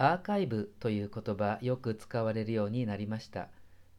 [0.00, 3.48] アーカイブという言葉よく使われるようになりました。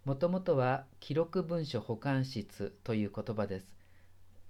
[0.05, 3.69] もともとは記録文書保管室という言葉です。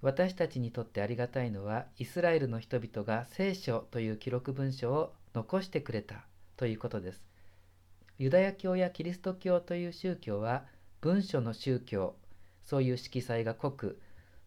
[0.03, 6.23] 私たちにとってありがたいのはイスラエルの人々が聖書という記録文書を残してくれた
[6.55, 7.25] ということです。
[8.19, 10.65] ユダヤ教やキリスト教という宗教は
[11.01, 12.15] 文書の宗教
[12.63, 13.99] そういう色彩が濃く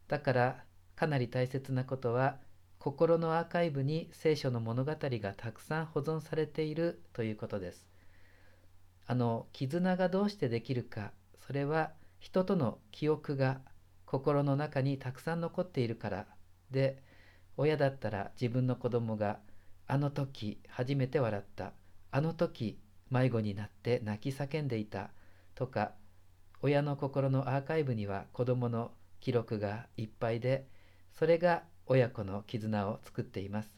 [0.07, 0.65] だから
[0.95, 2.37] かなり大切なことは
[2.83, 7.87] 心のアーカイブに聖書の物語がたくさん保存されているということです。
[9.07, 11.13] あの絆がどうしてできるか
[11.47, 13.61] それは人との記憶が
[14.05, 16.27] 心の中にたくさん残っているから
[16.73, 17.01] で
[17.57, 19.39] 親だったら自分の子供が
[19.87, 21.75] あの時初めて笑った
[22.11, 25.11] あの時迷子になって泣き叫んでいた
[25.55, 25.93] とか
[26.63, 28.91] 親の心のアーカイブには子供の
[29.21, 30.67] 記録がいっぱいで
[31.13, 33.69] それが親子の絆を作っています。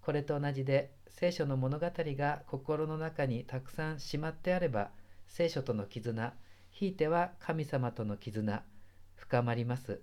[0.00, 4.90] これと同じで聖書の物語が心の中にたくさんしまってあれば
[5.26, 6.32] 聖書との絆
[6.70, 8.62] ひいては神様との絆
[9.16, 10.00] 深まります。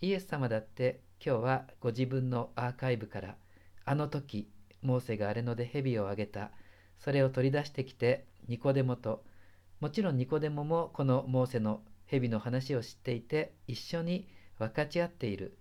[0.00, 3.36] イエス様だって今日はご自分のアーカイブから
[3.84, 4.48] あの時
[4.82, 6.50] モーセが荒れ野で蛇をあげた。
[6.98, 9.22] それを取り出してきてニコデモと
[9.80, 15.56] もちろんニコデモもこのモーセの蛇の話を知っていて一緒に分かち合っている。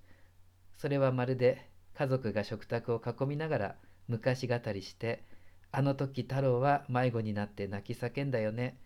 [0.80, 3.76] それはまるで家族が食卓を囲みながら
[4.08, 5.26] 昔語りして
[5.74, 8.78] あの時太郎は迷子になって泣き叫んだよね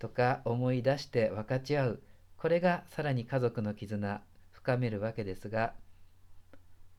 [0.00, 2.02] とか思い出して分かち合う。
[2.36, 5.74] これがさらに家族の絆深めるわけですが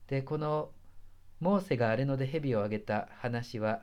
[0.06, 0.70] でこの
[1.38, 3.82] モーセが荒れ野で蛇をあげた話は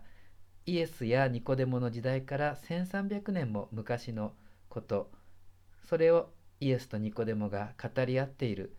[0.66, 4.34] イエスやニコデモの時代から1300年も昔の
[4.70, 5.12] こと。
[5.88, 8.76] それをイエスとニコデモが語り合っている。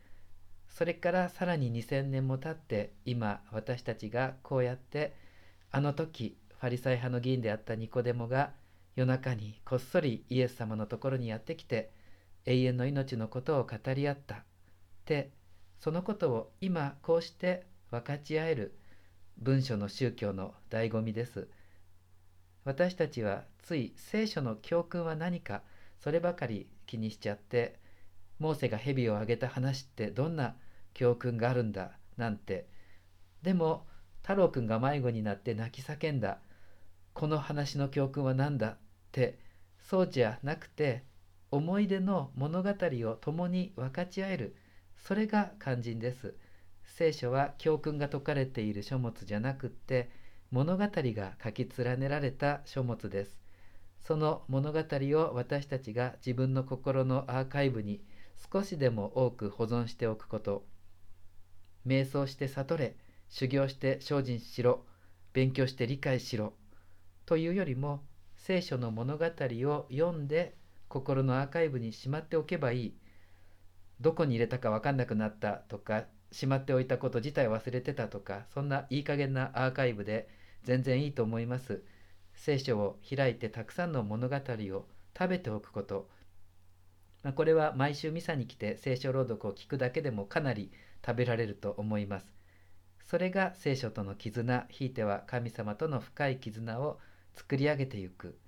[0.72, 5.14] それからさらに2000年も経って今私たちがこうやって
[5.70, 8.52] あの時ファリサイ派の議員であったニコデモが
[8.96, 11.90] 夜中にこっそりイエス様のところにやってきて
[12.46, 14.36] 永遠の命のことを語り合った。
[14.36, 14.38] っ
[15.04, 15.30] て
[15.78, 18.78] そのことを今こうして分かち合える
[19.38, 21.48] 文書の宗教の醍醐味です。
[22.64, 25.62] 私たちはつい聖書の教訓は何か
[25.98, 27.78] そればかり気にしちゃって
[28.38, 30.56] モーセが蛇をあげた話ってどんな
[30.94, 32.68] 教訓があるんだなんて。
[33.42, 33.86] でも
[34.22, 36.38] 太郎くんが迷子になって泣き叫んだ。
[37.12, 38.76] この話の教訓は何だっ
[39.10, 39.38] て
[39.78, 41.04] そうじゃなくて
[41.50, 44.56] 思い出の物語を共に分かち合える。
[44.96, 46.34] それが肝心です。
[46.84, 50.10] 聖書は教訓が説かれている書物じゃなくって
[50.50, 53.40] 物語が書き連ねられた書物です。
[53.98, 58.02] その物語を私たちが自分の心のアーカイブに
[58.52, 60.64] 少しでも多く保存しておくこと。
[61.86, 62.96] 瞑想して悟れ
[63.28, 64.84] 修行して精進しろ
[65.32, 66.52] 勉強して理解しろ
[67.26, 68.02] というよりも
[68.36, 70.54] 聖書の物語を読んで
[70.88, 72.94] 心のアーカイブにしまっておけばいい。
[74.00, 80.28] どこに入れたか分かんなくなったとかしまっておいたこと自体忘れてたとかそんないい加減なアーカイブで
[80.64, 81.82] 全然いいと思います。
[82.34, 86.08] 聖書を開いてたくさんの物語を食べておくこと、
[87.22, 90.70] まあ、これは毎週ミサに来て聖書朗読を聞くだけでもかなり
[91.04, 92.26] 食べられると思います。
[93.04, 96.98] それが聖書との絆ひいては神様との深い絆を
[97.34, 98.38] 作り上げていく。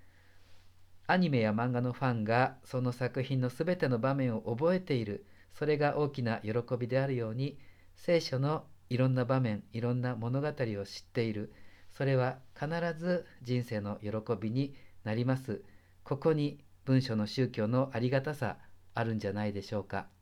[1.07, 5.27] アニメや漫画のファンがその作品の全ての場面を覚えている。
[5.53, 7.59] それが大きな喜びであるように
[7.95, 10.53] 聖書のいろんな場面いろんな物語を
[10.85, 11.53] 知っている。
[11.93, 12.69] それは必
[12.99, 14.11] ず人生の喜
[14.41, 14.75] びに
[15.05, 15.62] なります。
[16.03, 18.59] ここに文書の宗教のありがたさ
[18.95, 20.14] あるんじゃないでしょうか。